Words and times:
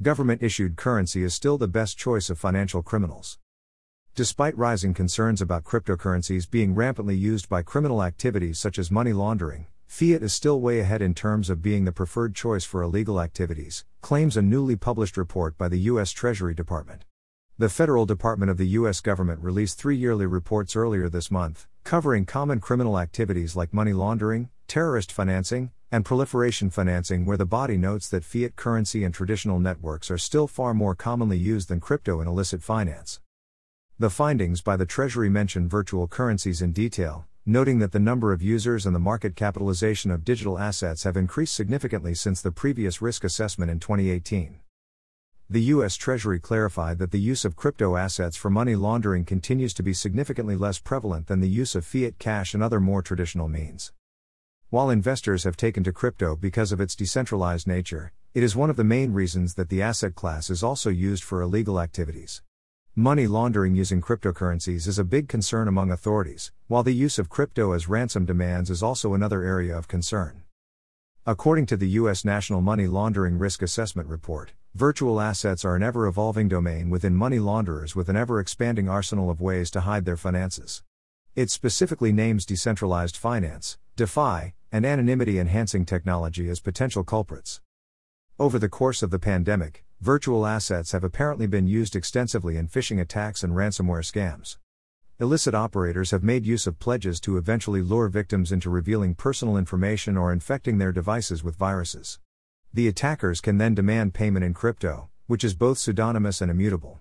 government 0.00 0.40
issued 0.44 0.76
currency 0.76 1.24
is 1.24 1.34
still 1.34 1.58
the 1.58 1.66
best 1.66 1.98
choice 1.98 2.30
of 2.30 2.38
financial 2.38 2.84
criminals. 2.84 3.36
Despite 4.14 4.56
rising 4.56 4.94
concerns 4.94 5.42
about 5.42 5.64
cryptocurrencies 5.64 6.48
being 6.48 6.72
rampantly 6.72 7.16
used 7.16 7.48
by 7.48 7.62
criminal 7.62 8.04
activities 8.04 8.60
such 8.60 8.78
as 8.78 8.92
money 8.92 9.12
laundering, 9.12 9.66
fiat 9.88 10.22
is 10.22 10.32
still 10.32 10.60
way 10.60 10.78
ahead 10.78 11.02
in 11.02 11.14
terms 11.14 11.50
of 11.50 11.62
being 11.62 11.84
the 11.84 11.90
preferred 11.90 12.36
choice 12.36 12.64
for 12.64 12.80
illegal 12.80 13.20
activities, 13.20 13.84
claims 14.00 14.36
a 14.36 14.42
newly 14.42 14.76
published 14.76 15.16
report 15.16 15.58
by 15.58 15.66
the 15.66 15.80
U.S. 15.90 16.12
Treasury 16.12 16.54
Department. 16.54 17.04
The 17.58 17.68
Federal 17.68 18.06
Department 18.06 18.52
of 18.52 18.56
the 18.56 18.68
U.S. 18.68 19.00
government 19.00 19.42
released 19.42 19.78
three 19.78 19.96
yearly 19.96 20.26
reports 20.26 20.76
earlier 20.76 21.08
this 21.08 21.28
month, 21.28 21.66
covering 21.82 22.24
common 22.24 22.60
criminal 22.60 23.00
activities 23.00 23.56
like 23.56 23.74
money 23.74 23.92
laundering, 23.92 24.50
terrorist 24.68 25.10
financing, 25.10 25.72
and 25.90 26.04
proliferation 26.04 26.70
financing, 26.70 27.24
where 27.24 27.36
the 27.36 27.46
body 27.46 27.76
notes 27.76 28.08
that 28.08 28.24
fiat 28.24 28.56
currency 28.56 29.04
and 29.04 29.14
traditional 29.14 29.58
networks 29.58 30.10
are 30.10 30.18
still 30.18 30.46
far 30.46 30.74
more 30.74 30.94
commonly 30.94 31.38
used 31.38 31.68
than 31.68 31.80
crypto 31.80 32.20
in 32.20 32.28
illicit 32.28 32.62
finance. 32.62 33.20
The 33.98 34.10
findings 34.10 34.60
by 34.60 34.76
the 34.76 34.86
Treasury 34.86 35.28
mention 35.28 35.68
virtual 35.68 36.06
currencies 36.06 36.62
in 36.62 36.72
detail, 36.72 37.26
noting 37.46 37.78
that 37.78 37.92
the 37.92 37.98
number 37.98 38.32
of 38.32 38.42
users 38.42 38.86
and 38.86 38.94
the 38.94 39.00
market 39.00 39.36
capitalization 39.36 40.10
of 40.10 40.24
digital 40.24 40.58
assets 40.58 41.04
have 41.04 41.16
increased 41.16 41.54
significantly 41.54 42.14
since 42.14 42.42
the 42.42 42.52
previous 42.52 43.00
risk 43.00 43.24
assessment 43.24 43.70
in 43.70 43.80
2018 43.80 44.60
the 45.50 45.72
U.S. 45.72 45.96
Treasury 45.96 46.38
clarified 46.38 46.98
that 46.98 47.10
the 47.10 47.18
use 47.18 47.46
of 47.46 47.56
crypto 47.56 47.96
assets 47.96 48.36
for 48.36 48.50
money 48.50 48.76
laundering 48.76 49.24
continues 49.24 49.72
to 49.72 49.82
be 49.82 49.94
significantly 49.94 50.56
less 50.56 50.78
prevalent 50.78 51.26
than 51.26 51.40
the 51.40 51.48
use 51.48 51.74
of 51.74 51.86
fiat 51.86 52.18
cash 52.18 52.52
and 52.52 52.62
other 52.62 52.80
more 52.80 53.00
traditional 53.00 53.48
means. 53.48 53.92
While 54.70 54.90
investors 54.90 55.44
have 55.44 55.56
taken 55.56 55.82
to 55.84 55.94
crypto 55.94 56.36
because 56.36 56.72
of 56.72 56.80
its 56.80 56.94
decentralized 56.94 57.66
nature, 57.66 58.12
it 58.34 58.42
is 58.42 58.54
one 58.54 58.68
of 58.68 58.76
the 58.76 58.84
main 58.84 59.14
reasons 59.14 59.54
that 59.54 59.70
the 59.70 59.80
asset 59.80 60.14
class 60.14 60.50
is 60.50 60.62
also 60.62 60.90
used 60.90 61.24
for 61.24 61.40
illegal 61.40 61.80
activities. 61.80 62.42
Money 62.94 63.26
laundering 63.26 63.74
using 63.74 64.02
cryptocurrencies 64.02 64.86
is 64.86 64.98
a 64.98 65.04
big 65.04 65.26
concern 65.26 65.68
among 65.68 65.90
authorities, 65.90 66.52
while 66.66 66.82
the 66.82 66.92
use 66.92 67.18
of 67.18 67.30
crypto 67.30 67.72
as 67.72 67.88
ransom 67.88 68.26
demands 68.26 68.68
is 68.68 68.82
also 68.82 69.14
another 69.14 69.42
area 69.42 69.74
of 69.74 69.88
concern. 69.88 70.42
According 71.24 71.64
to 71.64 71.78
the 71.78 71.88
U.S. 72.00 72.22
National 72.22 72.60
Money 72.60 72.86
Laundering 72.86 73.38
Risk 73.38 73.62
Assessment 73.62 74.06
Report, 74.06 74.52
virtual 74.74 75.18
assets 75.18 75.64
are 75.64 75.76
an 75.76 75.82
ever 75.82 76.06
evolving 76.06 76.46
domain 76.46 76.90
within 76.90 77.16
money 77.16 77.38
launderers 77.38 77.96
with 77.96 78.10
an 78.10 78.16
ever 78.16 78.38
expanding 78.38 78.86
arsenal 78.86 79.30
of 79.30 79.40
ways 79.40 79.70
to 79.70 79.80
hide 79.80 80.04
their 80.04 80.18
finances. 80.18 80.82
It 81.34 81.50
specifically 81.50 82.12
names 82.12 82.44
decentralized 82.44 83.16
finance, 83.16 83.78
DeFi, 83.96 84.52
and 84.70 84.84
anonymity 84.84 85.38
enhancing 85.38 85.84
technology 85.84 86.48
as 86.48 86.60
potential 86.60 87.04
culprits. 87.04 87.60
Over 88.38 88.58
the 88.58 88.68
course 88.68 89.02
of 89.02 89.10
the 89.10 89.18
pandemic, 89.18 89.84
virtual 90.00 90.46
assets 90.46 90.92
have 90.92 91.02
apparently 91.02 91.46
been 91.46 91.66
used 91.66 91.96
extensively 91.96 92.56
in 92.56 92.68
phishing 92.68 93.00
attacks 93.00 93.42
and 93.42 93.54
ransomware 93.54 94.04
scams. 94.04 94.58
Illicit 95.20 95.54
operators 95.54 96.12
have 96.12 96.22
made 96.22 96.46
use 96.46 96.66
of 96.68 96.78
pledges 96.78 97.18
to 97.20 97.36
eventually 97.36 97.82
lure 97.82 98.08
victims 98.08 98.52
into 98.52 98.70
revealing 98.70 99.14
personal 99.14 99.56
information 99.56 100.16
or 100.16 100.32
infecting 100.32 100.78
their 100.78 100.92
devices 100.92 101.42
with 101.42 101.56
viruses. 101.56 102.20
The 102.72 102.86
attackers 102.86 103.40
can 103.40 103.58
then 103.58 103.74
demand 103.74 104.14
payment 104.14 104.44
in 104.44 104.54
crypto, 104.54 105.08
which 105.26 105.42
is 105.42 105.54
both 105.54 105.78
pseudonymous 105.78 106.40
and 106.40 106.50
immutable. 106.50 107.00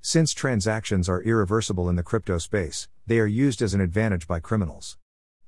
Since 0.00 0.32
transactions 0.32 1.08
are 1.08 1.22
irreversible 1.22 1.88
in 1.88 1.96
the 1.96 2.02
crypto 2.02 2.38
space, 2.38 2.88
they 3.06 3.20
are 3.20 3.26
used 3.26 3.62
as 3.62 3.74
an 3.74 3.80
advantage 3.80 4.26
by 4.26 4.40
criminals. 4.40 4.98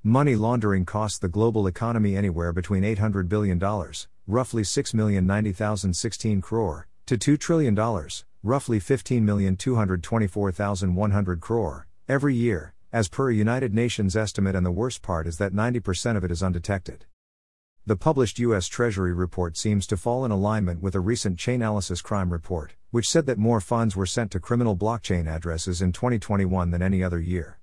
Money 0.03 0.35
laundering 0.35 0.83
costs 0.83 1.19
the 1.19 1.27
global 1.27 1.67
economy 1.67 2.17
anywhere 2.17 2.51
between 2.51 2.81
$800 2.81 3.29
billion, 3.29 3.59
roughly 4.25 4.63
6,090,016 4.63 6.41
crore, 6.41 6.87
to 7.05 7.19
$2 7.19 7.39
trillion, 7.39 7.75
roughly 8.41 8.79
15,224,100 8.79 11.39
crore, 11.39 11.87
every 12.09 12.33
year, 12.33 12.73
as 12.91 13.09
per 13.09 13.29
a 13.29 13.35
United 13.35 13.75
Nations 13.75 14.15
estimate, 14.15 14.55
and 14.55 14.65
the 14.65 14.71
worst 14.71 15.03
part 15.03 15.27
is 15.27 15.37
that 15.37 15.53
90% 15.53 16.17
of 16.17 16.23
it 16.23 16.31
is 16.31 16.41
undetected. 16.41 17.05
The 17.85 17.95
published 17.95 18.39
U.S. 18.39 18.65
Treasury 18.65 19.13
report 19.13 19.55
seems 19.55 19.85
to 19.85 19.97
fall 19.97 20.25
in 20.25 20.31
alignment 20.31 20.81
with 20.81 20.95
a 20.95 20.99
recent 20.99 21.37
Chainalysis 21.37 22.01
crime 22.01 22.31
report, 22.31 22.73
which 22.89 23.07
said 23.07 23.27
that 23.27 23.37
more 23.37 23.61
funds 23.61 23.95
were 23.95 24.07
sent 24.07 24.31
to 24.31 24.39
criminal 24.39 24.75
blockchain 24.75 25.27
addresses 25.27 25.79
in 25.79 25.91
2021 25.91 26.71
than 26.71 26.81
any 26.81 27.03
other 27.03 27.19
year. 27.19 27.59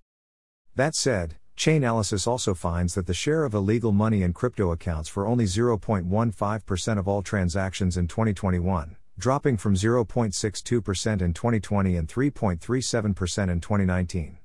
That 0.77 0.95
said, 0.95 1.35
Chainalysis 1.59 2.29
also 2.29 2.55
finds 2.55 2.95
that 2.95 3.07
the 3.07 3.13
share 3.13 3.45
of 3.45 3.53
illegal 3.53 3.91
money 3.91 4.23
in 4.23 4.33
crypto 4.33 4.71
accounts 4.71 5.09
for 5.09 5.27
only 5.27 5.45
0.15% 5.45 6.99
of 6.99 7.09
all 7.09 7.21
transactions 7.21 7.97
in 7.97 8.07
2021 8.07 8.97
dropping 9.19 9.57
from 9.57 9.75
0.62% 9.75 11.21
in 11.21 11.35
2020 11.35 11.97
and 11.97 12.09
3.37% 12.09 13.51
in 13.51 13.61
2019. 13.61 14.39